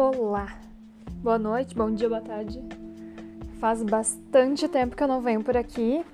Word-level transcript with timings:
Olá, 0.00 0.56
boa 1.24 1.40
noite, 1.40 1.74
bom 1.74 1.92
dia, 1.92 2.08
boa 2.08 2.20
tarde. 2.20 2.62
Faz 3.58 3.82
bastante 3.82 4.68
tempo 4.68 4.94
que 4.94 5.02
eu 5.02 5.08
não 5.08 5.20
venho 5.20 5.42
por 5.42 5.56
aqui, 5.56 6.04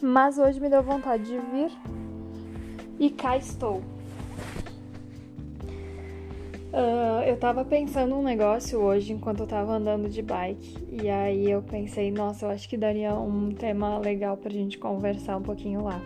mas 0.00 0.38
hoje 0.38 0.60
me 0.60 0.68
deu 0.68 0.80
vontade 0.80 1.24
de 1.24 1.36
vir 1.36 1.72
e 3.00 3.10
cá 3.10 3.36
estou. 3.36 3.78
Uh, 6.72 7.24
eu 7.26 7.36
tava 7.36 7.64
pensando 7.64 8.14
um 8.14 8.22
negócio 8.22 8.78
hoje 8.78 9.12
enquanto 9.12 9.40
eu 9.40 9.46
tava 9.48 9.72
andando 9.72 10.08
de 10.08 10.22
bike, 10.22 10.86
e 10.88 11.10
aí 11.10 11.50
eu 11.50 11.62
pensei, 11.62 12.12
nossa, 12.12 12.46
eu 12.46 12.50
acho 12.50 12.68
que 12.68 12.76
daria 12.76 13.12
um 13.16 13.50
tema 13.50 13.98
legal 13.98 14.36
pra 14.36 14.52
gente 14.52 14.78
conversar 14.78 15.36
um 15.36 15.42
pouquinho 15.42 15.82
lá. 15.82 16.00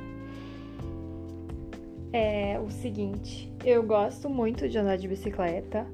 É 2.15 2.59
o 2.59 2.71
seguinte, 2.71 3.53
eu 3.63 3.83
gosto 3.83 4.31
muito 4.31 4.67
de 4.67 4.79
andar 4.79 4.97
de 4.97 5.07
bicicleta, 5.07 5.87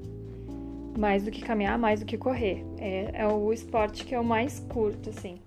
mais 0.97 1.23
do 1.23 1.31
que 1.31 1.41
caminhar, 1.41 1.77
mais 1.77 1.99
do 1.99 2.05
que 2.05 2.17
correr. 2.17 2.65
É, 2.77 3.11
é 3.13 3.27
o 3.27 3.53
esporte 3.53 4.05
que 4.05 4.15
eu 4.15 4.23
mais 4.23 4.59
curto, 4.59 5.09
assim. 5.09 5.39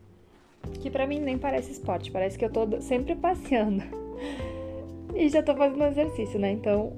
Que 0.80 0.90
para 0.90 1.06
mim 1.06 1.18
nem 1.20 1.36
parece 1.36 1.72
esporte, 1.72 2.10
parece 2.10 2.38
que 2.38 2.44
eu 2.44 2.50
tô 2.50 2.80
sempre 2.80 3.14
passeando. 3.16 3.82
e 5.14 5.28
já 5.28 5.42
tô 5.42 5.54
fazendo 5.54 5.84
exercício, 5.84 6.38
né? 6.38 6.52
Então, 6.52 6.92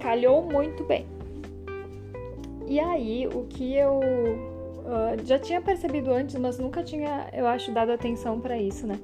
calhou 0.00 0.42
muito 0.42 0.84
bem. 0.84 1.06
E 2.66 2.80
aí, 2.80 3.28
o 3.28 3.44
que 3.44 3.76
eu 3.76 4.00
uh, 4.00 5.24
já 5.24 5.38
tinha 5.38 5.60
percebido 5.60 6.10
antes, 6.10 6.34
mas 6.36 6.58
nunca 6.58 6.82
tinha, 6.82 7.28
eu 7.32 7.46
acho, 7.46 7.72
dado 7.72 7.92
atenção 7.92 8.40
para 8.40 8.58
isso, 8.58 8.86
né? 8.86 8.98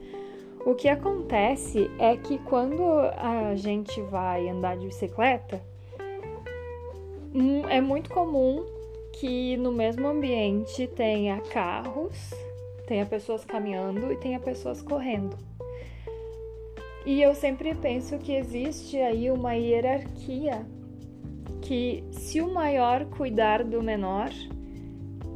O 0.66 0.74
que 0.74 0.88
acontece 0.88 1.90
é 1.98 2.16
que 2.16 2.38
quando 2.38 2.82
a 3.16 3.54
gente 3.54 4.00
vai 4.02 4.48
andar 4.48 4.76
de 4.76 4.86
bicicleta, 4.86 5.60
Hum, 7.34 7.66
é 7.66 7.80
muito 7.80 8.10
comum 8.10 8.62
que 9.12 9.56
no 9.56 9.70
mesmo 9.70 10.08
ambiente 10.08 10.86
tenha 10.86 11.40
carros, 11.40 12.32
tenha 12.86 13.06
pessoas 13.06 13.44
caminhando 13.44 14.12
e 14.12 14.16
tenha 14.16 14.40
pessoas 14.40 14.82
correndo. 14.82 15.36
E 17.04 17.20
eu 17.20 17.34
sempre 17.34 17.74
penso 17.74 18.18
que 18.18 18.32
existe 18.32 18.96
aí 18.96 19.30
uma 19.30 19.54
hierarquia 19.54 20.64
que 21.60 22.04
se 22.10 22.40
o 22.40 22.52
maior 22.52 23.04
cuidar 23.06 23.64
do 23.64 23.82
menor, 23.82 24.30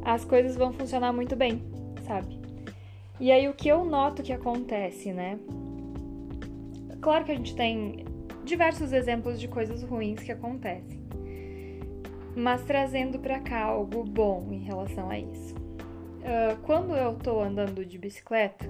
as 0.03 0.23
coisas 0.25 0.55
vão 0.55 0.73
funcionar 0.73 1.13
muito 1.13 1.35
bem, 1.35 1.61
sabe? 2.05 2.39
E 3.19 3.31
aí 3.31 3.47
o 3.49 3.53
que 3.53 3.67
eu 3.67 3.83
noto 3.83 4.23
que 4.23 4.31
acontece, 4.31 5.11
né? 5.11 5.39
Claro 7.01 7.25
que 7.25 7.31
a 7.31 7.35
gente 7.35 7.55
tem 7.55 8.05
diversos 8.43 8.93
exemplos 8.93 9.39
de 9.39 9.47
coisas 9.47 9.83
ruins 9.83 10.21
que 10.21 10.31
acontecem 10.31 11.06
mas 12.37 12.63
trazendo 12.63 13.17
para 13.17 13.39
cá 13.39 13.63
algo 13.63 14.03
bom 14.03 14.47
em 14.51 14.59
relação 14.59 15.09
a 15.09 15.17
isso. 15.17 15.55
Uh, 15.55 16.55
quando 16.63 16.95
eu 16.95 17.15
tô 17.15 17.41
andando 17.41 17.83
de 17.83 17.97
bicicleta, 17.97 18.65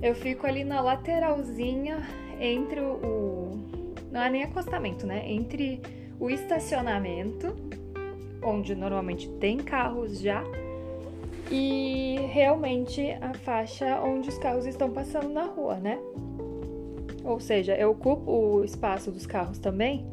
eu 0.00 0.14
fico 0.14 0.46
ali 0.46 0.64
na 0.64 0.80
lateralzinha 0.80 1.98
entre 2.40 2.80
o. 2.80 3.50
Não 4.10 4.22
é 4.22 4.30
nem 4.30 4.42
acostamento, 4.44 5.06
né? 5.06 5.22
Entre 5.30 5.82
o 6.18 6.30
estacionamento, 6.30 7.54
onde 8.42 8.74
normalmente 8.74 9.28
tem 9.32 9.58
carros 9.58 10.18
já, 10.20 10.42
e 11.50 12.16
realmente 12.32 13.10
a 13.20 13.34
faixa 13.34 14.00
onde 14.00 14.30
os 14.30 14.38
carros 14.38 14.64
estão 14.64 14.90
passando 14.90 15.28
na 15.28 15.44
rua, 15.44 15.76
né? 15.76 15.98
Ou 17.22 17.38
seja, 17.38 17.74
eu 17.74 17.90
ocupo 17.90 18.30
o 18.30 18.64
espaço 18.64 19.10
dos 19.10 19.26
carros 19.26 19.58
também, 19.58 20.06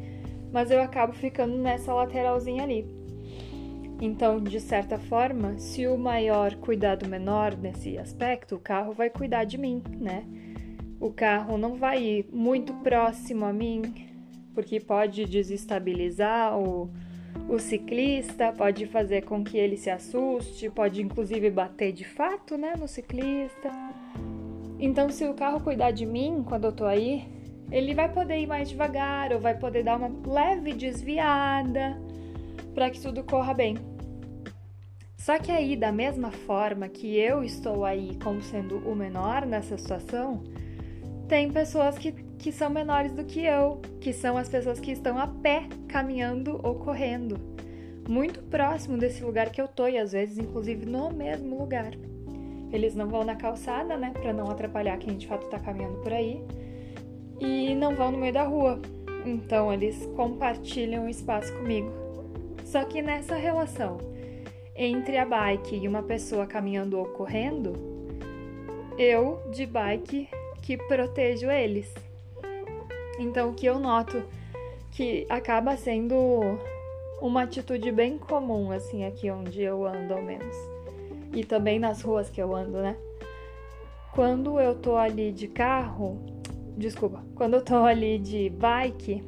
mas 0.52 0.70
eu 0.72 0.82
acabo 0.82 1.14
ficando 1.14 1.58
nessa 1.58 1.94
lateralzinha 1.94 2.64
ali. 2.64 2.86
Então, 4.02 4.40
de 4.40 4.60
certa 4.60 4.98
forma, 4.98 5.60
se 5.60 5.86
o 5.86 5.96
maior 5.96 6.56
cuidar 6.56 6.96
do 6.96 7.08
menor 7.08 7.56
nesse 7.56 8.00
aspecto, 8.00 8.56
o 8.56 8.60
carro 8.60 8.94
vai 8.94 9.12
cuidar 9.12 9.44
de 9.44 9.60
mim, 9.60 9.84
né? 10.00 10.26
O 11.00 11.12
carro 11.12 11.56
não 11.58 11.76
vai 11.76 12.02
ir 12.02 12.30
muito 12.32 12.74
próximo 12.76 13.46
a 13.46 13.54
mim, 13.54 13.82
porque 14.56 14.80
pode 14.80 15.26
desestabilizar 15.26 16.58
o, 16.58 16.90
o 17.48 17.60
ciclista, 17.60 18.52
pode 18.52 18.88
fazer 18.88 19.22
com 19.22 19.44
que 19.44 19.58
ele 19.58 19.78
se 19.78 19.92
assuste, 19.92 20.70
pode 20.70 21.02
inclusive 21.02 21.52
bater 21.52 21.92
de 21.92 22.04
fato, 22.04 22.58
né, 22.58 22.74
no 22.78 22.88
ciclista. 22.88 23.70
Então, 24.80 25.10
se 25.10 25.26
o 25.26 25.36
carro 25.36 25.62
cuidar 25.62 25.92
de 25.92 26.08
mim 26.08 26.44
quando 26.44 26.66
eu 26.66 26.72
tô 26.72 26.86
aí, 26.86 27.28
ele 27.72 27.96
vai 27.96 28.12
poder 28.12 28.38
ir 28.38 28.48
mais 28.48 28.70
devagar 28.70 29.32
ou 29.32 29.40
vai 29.40 29.58
poder 29.58 29.84
dar 29.84 29.98
uma 29.98 30.12
leve 30.30 30.74
desviada 30.74 31.98
para 32.76 32.90
que 32.90 33.00
tudo 33.00 33.24
corra 33.24 33.54
bem. 33.54 33.78
Só 35.16 35.38
que 35.38 35.52
aí, 35.52 35.76
da 35.76 35.92
mesma 35.92 36.32
forma 36.32 36.90
que 36.90 37.18
eu 37.18 37.44
estou 37.44 37.86
aí 37.86 38.18
como 38.22 38.42
sendo 38.42 38.78
o 38.80 38.96
menor 38.96 39.46
nessa 39.46 39.78
situação, 39.78 40.44
tem 41.30 41.50
pessoas 41.52 41.98
que, 41.98 42.12
que 42.12 42.52
são 42.52 42.70
menores 42.70 43.14
do 43.14 43.24
que 43.24 43.46
eu, 43.46 43.80
que 44.02 44.12
são 44.12 44.36
as 44.36 44.50
pessoas 44.50 44.80
que 44.80 44.92
estão 44.92 45.18
a 45.18 45.28
pé, 45.28 45.68
caminhando 45.88 46.60
ou 46.64 46.76
correndo, 46.76 47.40
muito 48.10 48.42
próximo 48.42 48.98
desse 48.98 49.24
lugar 49.24 49.52
que 49.52 49.62
eu 49.62 49.68
tô 49.68 49.88
e 49.88 49.98
às 49.98 50.12
vezes, 50.12 50.40
inclusive, 50.40 50.86
no 50.86 51.12
mesmo 51.12 51.58
lugar. 51.58 51.92
Eles 52.72 52.96
não 52.96 53.08
vão 53.08 53.24
na 53.24 53.36
calçada, 53.36 53.96
né, 53.96 54.12
para 54.12 54.34
não 54.34 54.50
atrapalhar 54.50 54.98
quem 54.98 55.16
de 55.16 55.28
fato 55.28 55.48
tá 55.50 55.60
caminhando 55.60 56.02
por 56.02 56.12
aí 56.12 56.44
e 57.42 57.74
não 57.74 57.96
vão 57.96 58.12
no 58.12 58.20
meio 58.20 58.34
da 58.34 58.44
rua. 58.44 58.80
Então 59.26 59.74
eles 59.74 60.06
compartilham 60.16 61.06
o 61.06 61.10
espaço 61.10 61.52
comigo. 61.58 61.92
Só 62.64 62.86
que 62.86 63.02
nessa 63.02 63.36
relação 63.36 63.98
entre 64.76 65.18
a 65.18 65.26
bike 65.26 65.76
e 65.76 65.88
uma 65.88 66.04
pessoa 66.04 66.46
caminhando 66.46 66.98
ou 66.98 67.06
correndo, 67.06 67.74
eu 68.98 69.42
de 69.52 69.66
bike 69.66 70.30
que 70.62 70.78
protejo 70.78 71.50
eles. 71.50 71.94
Então 73.20 73.50
o 73.50 73.54
que 73.54 73.66
eu 73.66 73.80
noto 73.80 74.24
que 74.92 75.26
acaba 75.30 75.76
sendo 75.76 76.16
uma 77.22 77.44
atitude 77.44 77.92
bem 77.92 78.18
comum 78.18 78.72
assim 78.72 79.06
aqui 79.06 79.30
onde 79.30 79.62
eu 79.62 79.86
ando 79.86 80.14
ao 80.14 80.22
menos. 80.22 80.56
E 81.34 81.44
também 81.44 81.80
nas 81.80 82.02
ruas 82.02 82.30
que 82.30 82.42
eu 82.42 82.56
ando, 82.56 82.82
né? 82.82 82.96
Quando 84.14 84.60
eu 84.60 84.76
tô 84.76 84.98
ali 84.98 85.32
de 85.32 85.48
carro, 85.48 86.20
desculpa, 86.82 87.24
quando 87.36 87.54
eu 87.54 87.64
tô 87.64 87.78
ali 87.78 88.18
de 88.18 88.50
bike, 88.50 89.24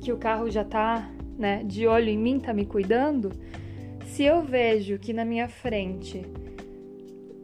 que 0.00 0.12
o 0.12 0.16
carro 0.16 0.50
já 0.50 0.64
tá, 0.64 1.10
né, 1.38 1.62
de 1.64 1.86
olho 1.86 2.08
em 2.08 2.18
mim, 2.18 2.38
tá 2.38 2.52
me 2.52 2.66
cuidando, 2.66 3.32
se 4.04 4.24
eu 4.24 4.42
vejo 4.42 4.98
que 4.98 5.12
na 5.12 5.24
minha 5.24 5.48
frente 5.48 6.22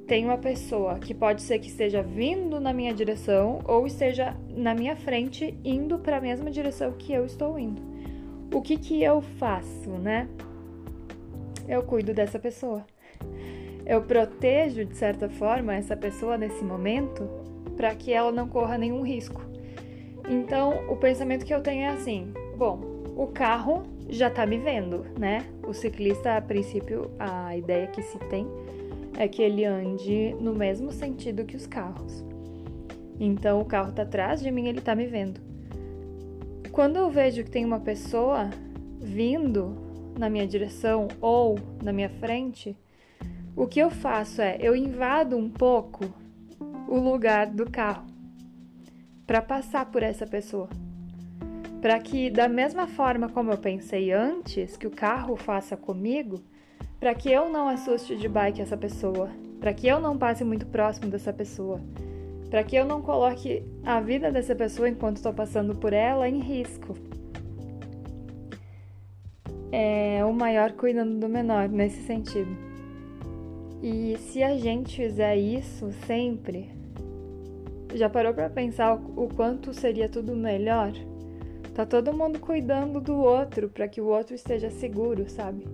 tem 0.07 0.25
uma 0.25 0.37
pessoa 0.37 0.99
que 0.99 1.15
pode 1.15 1.43
ser 1.43 1.59
que 1.59 1.69
esteja 1.69 2.03
vindo 2.03 2.61
na 2.61 2.73
minha 2.73 2.93
direção 2.93 3.61
ou 3.65 3.87
esteja 3.87 4.37
na 4.49 4.75
minha 4.75 4.97
frente 4.97 5.59
indo 5.65 5.99
para 5.99 6.19
a 6.19 6.21
mesma 6.21 6.51
direção 6.51 6.93
que 6.93 7.13
eu 7.13 7.25
estou 7.25 7.59
indo. 7.59 7.81
O 8.53 8.61
que 8.61 8.77
que 8.77 9.03
eu 9.03 9.23
faço, 9.23 9.91
né? 9.91 10.29
Eu 11.67 11.83
cuido 11.83 12.13
dessa 12.13 12.39
pessoa. 12.39 12.85
Eu 13.87 14.03
protejo 14.03 14.85
de 14.85 14.97
certa 14.97 15.29
forma 15.29 15.75
essa 15.75 15.97
pessoa 15.97 16.37
nesse 16.37 16.63
momento 16.63 17.29
para 17.77 17.95
que 17.95 18.13
ela 18.13 18.31
não 18.31 18.49
corra 18.49 18.77
nenhum 18.77 19.03
risco. 19.03 19.52
Então, 20.33 20.83
o 20.89 20.97
pensamento 20.97 21.45
que 21.45 21.53
eu 21.53 21.61
tenho 21.61 21.83
é 21.83 21.89
assim: 21.89 22.33
bom, 22.57 22.81
o 23.15 23.27
carro 23.27 23.83
já 24.09 24.31
tá 24.31 24.47
me 24.47 24.57
vendo, 24.57 25.05
né? 25.19 25.45
O 25.69 25.75
ciclista, 25.75 26.39
a 26.39 26.41
princípio, 26.41 27.11
a 27.19 27.55
ideia 27.55 27.87
que 27.87 28.01
se 28.01 28.19
tem 28.31 28.47
é 29.19 29.29
que 29.29 29.43
ele 29.43 29.63
ande 29.67 30.35
no 30.41 30.55
mesmo 30.55 30.91
sentido 30.91 31.45
que 31.45 31.55
os 31.55 31.67
carros. 31.67 32.25
Então, 33.21 33.61
o 33.61 33.65
carro 33.67 33.93
tá 33.93 34.03
atrás 34.05 34.41
de 34.41 34.51
mim, 34.51 34.69
ele 34.69 34.81
tá 34.81 34.95
me 34.95 35.07
vendo. 35.07 35.39
Quando 36.73 36.97
eu 36.97 37.11
vejo 37.11 37.45
que 37.45 37.51
tem 37.51 37.67
uma 37.67 37.81
pessoa 37.81 38.49
vindo 38.99 39.77
na 40.19 40.31
minha 40.31 40.47
direção 40.47 41.09
ou 41.21 41.59
na 41.85 41.93
minha 41.93 42.09
frente, 42.09 42.75
o 43.55 43.67
que 43.67 43.81
eu 43.81 43.91
faço 43.91 44.41
é 44.41 44.57
eu 44.59 44.75
invado 44.75 45.37
um 45.37 45.51
pouco 45.51 46.07
o 46.89 46.97
lugar 46.99 47.49
do 47.49 47.71
carro 47.71 48.12
para 49.27 49.41
passar 49.41 49.87
por 49.87 50.03
essa 50.03 50.27
pessoa. 50.27 50.69
Para 51.81 51.99
que, 51.99 52.31
da 52.31 52.49
mesma 52.49 52.87
forma 52.87 53.29
como 53.29 53.51
eu 53.51 53.59
pensei 53.59 54.13
antes, 54.13 54.77
que 54.77 54.87
o 54.87 54.91
carro 54.91 55.37
faça 55.37 55.77
comigo, 55.77 56.41
para 57.01 57.15
que 57.15 57.31
eu 57.31 57.51
não 57.51 57.69
assuste 57.69 58.17
de 58.17 58.29
bike 58.29 58.61
essa 58.63 58.77
pessoa, 58.77 59.31
para 59.59 59.75
que 59.75 59.87
eu 59.87 60.01
não 60.01 60.17
passe 60.17 60.45
muito 60.45 60.67
próximo 60.67 61.11
dessa 61.11 61.33
pessoa, 61.33 61.81
para 62.49 62.63
que 62.63 62.77
eu 62.77 62.85
não 62.85 63.03
coloque 63.03 63.65
a 63.85 64.01
vida 64.01 64.31
dessa 64.31 64.55
pessoa 64.55 64.89
enquanto 64.89 65.17
estou 65.17 65.33
passando 65.33 65.75
por 65.75 65.93
ela 65.93 66.29
em 66.29 66.39
risco. 66.39 66.95
É 69.73 70.25
o 70.25 70.33
maior 70.33 70.73
cuidando 70.73 71.19
do 71.19 71.29
menor 71.29 71.69
nesse 71.69 72.03
sentido. 72.03 72.55
E 73.83 74.17
se 74.19 74.43
a 74.43 74.57
gente 74.57 74.95
fizer 74.95 75.35
isso 75.37 75.91
sempre, 76.07 76.71
já 77.95 78.09
parou 78.09 78.35
para 78.35 78.51
pensar 78.51 78.95
o 78.95 79.29
quanto 79.29 79.73
seria 79.73 80.09
tudo 80.09 80.35
melhor? 80.35 80.93
Tá 81.75 81.87
todo 81.87 82.13
mundo 82.13 82.39
cuidando 82.39 83.01
do 83.01 83.17
outro 83.17 83.69
para 83.69 83.89
que 83.89 84.01
o 84.01 84.07
outro 84.07 84.35
esteja 84.35 84.71
seguro, 84.71 85.29
sabe? 85.29 85.65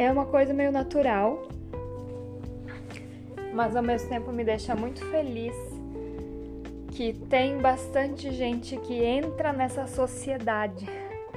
é 0.00 0.10
uma 0.10 0.24
coisa 0.24 0.54
meio 0.54 0.72
natural, 0.72 1.46
mas 3.52 3.76
ao 3.76 3.82
mesmo 3.82 4.08
tempo 4.08 4.32
me 4.32 4.42
deixa 4.42 4.74
muito 4.74 5.04
feliz 5.10 5.54
que 6.92 7.12
tem 7.28 7.58
bastante 7.58 8.32
gente 8.32 8.78
que 8.78 9.04
entra 9.04 9.52
nessa 9.52 9.86
sociedade 9.86 10.86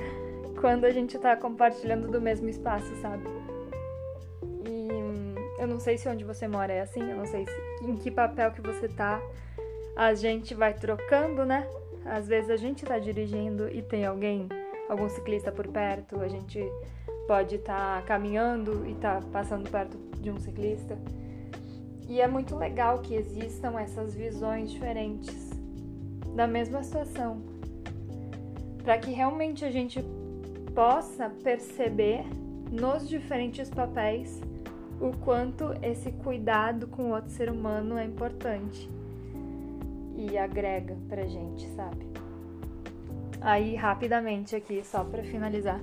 quando 0.62 0.86
a 0.86 0.92
gente 0.92 1.20
tá 1.20 1.36
compartilhando 1.36 2.08
do 2.10 2.22
mesmo 2.22 2.48
espaço, 2.48 2.90
sabe? 3.02 3.43
Eu 5.64 5.68
não 5.70 5.80
sei 5.80 5.98
se 5.98 6.10
onde 6.10 6.26
você 6.26 6.46
mora 6.46 6.74
é 6.74 6.82
assim, 6.82 7.00
eu 7.10 7.16
não 7.16 7.26
sei 7.26 7.46
se, 7.46 7.86
em 7.86 7.96
que 7.96 8.12
papel 8.12 8.52
que 8.52 8.60
você 8.60 8.90
tá. 8.90 9.22
A 9.96 10.14
gente 10.14 10.54
vai 10.54 10.74
trocando, 10.74 11.46
né? 11.46 11.66
Às 12.04 12.28
vezes 12.28 12.50
a 12.50 12.58
gente 12.58 12.84
tá 12.84 13.00
dirigindo 13.00 13.70
e 13.70 13.82
tem 13.82 14.06
alguém, 14.06 14.50
algum 14.90 15.08
ciclista 15.08 15.54
por 15.54 15.66
perto, 15.70 16.20
a 16.20 16.28
gente 16.28 16.62
pode 17.30 17.56
estar 17.56 18.02
tá 18.02 18.06
caminhando 18.06 18.86
e 18.86 18.94
tá 18.96 19.22
passando 19.32 19.70
perto 19.72 19.98
de 20.20 20.30
um 20.30 20.38
ciclista. 20.38 20.98
E 22.10 22.20
é 22.20 22.28
muito 22.28 22.58
legal 22.58 23.00
que 23.00 23.16
existam 23.16 23.80
essas 23.80 24.14
visões 24.14 24.70
diferentes 24.70 25.50
da 26.36 26.46
mesma 26.46 26.84
situação, 26.84 27.42
para 28.84 28.98
que 28.98 29.12
realmente 29.12 29.64
a 29.64 29.72
gente 29.72 30.04
possa 30.76 31.30
perceber 31.30 32.26
nos 32.70 33.08
diferentes 33.08 33.70
papéis 33.70 34.42
o 35.04 35.12
quanto 35.18 35.74
esse 35.82 36.14
cuidado 36.14 36.88
com 36.88 37.12
o 37.12 37.14
outro 37.14 37.30
ser 37.30 37.50
humano 37.50 37.98
é 37.98 38.06
importante 38.06 38.90
e 40.16 40.38
agrega 40.38 40.96
pra 41.10 41.26
gente, 41.26 41.68
sabe? 41.76 42.08
Aí, 43.42 43.76
rapidamente 43.76 44.56
aqui, 44.56 44.82
só 44.82 45.04
para 45.04 45.22
finalizar, 45.22 45.82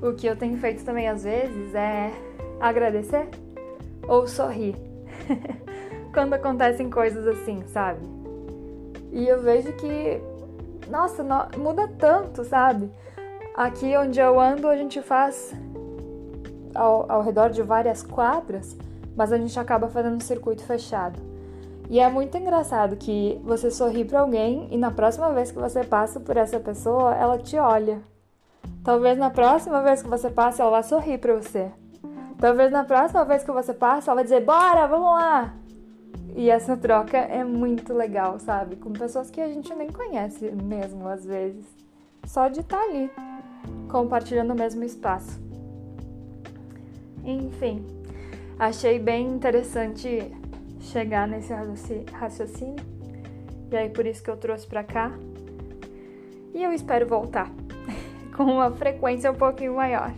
o 0.00 0.12
que 0.12 0.24
eu 0.24 0.36
tenho 0.36 0.56
feito 0.56 0.84
também 0.84 1.08
às 1.08 1.24
vezes 1.24 1.74
é 1.74 2.12
agradecer 2.60 3.28
ou 4.06 4.28
sorrir. 4.28 4.76
Quando 6.14 6.34
acontecem 6.34 6.88
coisas 6.88 7.26
assim, 7.26 7.66
sabe? 7.66 8.06
E 9.10 9.26
eu 9.26 9.42
vejo 9.42 9.72
que, 9.72 10.20
nossa, 10.88 11.24
muda 11.58 11.88
tanto, 11.98 12.44
sabe? 12.44 12.88
Aqui 13.56 13.96
onde 13.96 14.20
eu 14.20 14.38
ando, 14.38 14.68
a 14.68 14.76
gente 14.76 15.02
faz 15.02 15.52
ao, 16.74 17.10
ao 17.10 17.22
redor 17.22 17.50
de 17.50 17.62
várias 17.62 18.02
quadras, 18.02 18.76
mas 19.16 19.32
a 19.32 19.38
gente 19.38 19.58
acaba 19.58 19.88
fazendo 19.88 20.16
um 20.16 20.20
circuito 20.20 20.62
fechado. 20.64 21.20
E 21.90 21.98
é 21.98 22.08
muito 22.08 22.36
engraçado 22.38 22.96
que 22.96 23.40
você 23.44 23.68
sorri 23.70 24.04
para 24.04 24.20
alguém 24.20 24.68
e 24.70 24.78
na 24.78 24.92
próxima 24.92 25.32
vez 25.32 25.50
que 25.50 25.58
você 25.58 25.82
passa 25.82 26.20
por 26.20 26.36
essa 26.36 26.60
pessoa, 26.60 27.14
ela 27.16 27.36
te 27.36 27.58
olha. 27.58 28.00
Talvez 28.84 29.18
na 29.18 29.28
próxima 29.28 29.82
vez 29.82 30.00
que 30.00 30.08
você 30.08 30.30
passa, 30.30 30.62
ela 30.62 30.70
vá 30.70 30.82
sorrir 30.84 31.18
para 31.18 31.34
você. 31.34 31.70
Talvez 32.38 32.70
na 32.70 32.84
próxima 32.84 33.24
vez 33.24 33.42
que 33.42 33.50
você 33.50 33.74
passa, 33.74 34.10
ela 34.10 34.16
vai 34.16 34.24
dizer: 34.24 34.44
"Bora, 34.44 34.86
vamos 34.86 35.12
lá". 35.12 35.52
E 36.36 36.48
essa 36.48 36.76
troca 36.76 37.18
é 37.18 37.42
muito 37.42 37.92
legal, 37.92 38.38
sabe? 38.38 38.76
Com 38.76 38.92
pessoas 38.92 39.28
que 39.28 39.40
a 39.40 39.48
gente 39.48 39.74
nem 39.74 39.90
conhece 39.90 40.50
mesmo 40.50 41.08
às 41.08 41.24
vezes. 41.24 41.66
Só 42.24 42.48
de 42.48 42.60
estar 42.60 42.78
tá 42.78 42.84
ali, 42.84 43.10
compartilhando 43.88 44.52
o 44.52 44.56
mesmo 44.56 44.84
espaço. 44.84 45.49
Enfim, 47.38 47.84
achei 48.58 48.98
bem 48.98 49.26
interessante 49.26 50.30
chegar 50.80 51.28
nesse 51.28 51.52
raciocínio. 52.12 52.84
E 53.70 53.76
aí 53.76 53.88
por 53.88 54.06
isso 54.06 54.22
que 54.22 54.30
eu 54.30 54.36
trouxe 54.36 54.66
para 54.66 54.82
cá. 54.82 55.12
E 56.52 56.62
eu 56.62 56.72
espero 56.72 57.06
voltar 57.06 57.50
com 58.36 58.44
uma 58.44 58.70
frequência 58.70 59.30
um 59.30 59.36
pouquinho 59.36 59.76
maior. 59.76 60.12